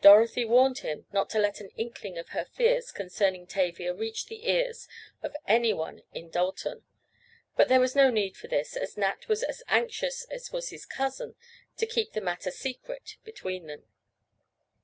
Dorothy 0.00 0.44
warned 0.44 0.78
him 0.78 1.06
not 1.12 1.30
to 1.30 1.38
let 1.38 1.60
an 1.60 1.68
inkling 1.76 2.18
of 2.18 2.30
her 2.30 2.44
fears 2.44 2.90
concerning 2.90 3.46
Tavia 3.46 3.94
reach 3.94 4.26
the 4.26 4.50
ears 4.50 4.88
of 5.22 5.36
any 5.46 5.72
one 5.72 6.02
in 6.12 6.28
Dalton, 6.28 6.82
but 7.54 7.68
there 7.68 7.78
was 7.78 7.94
no 7.94 8.10
need 8.10 8.36
for 8.36 8.48
this, 8.48 8.76
as 8.76 8.96
Nat 8.96 9.28
was 9.28 9.44
as 9.44 9.62
anxious 9.68 10.24
as 10.24 10.50
was 10.50 10.70
his 10.70 10.84
cousin 10.84 11.36
to 11.76 11.86
keep 11.86 12.14
the 12.14 12.20
matter 12.20 12.50
secret 12.50 13.16
between 13.24 13.68
them. 13.68 13.84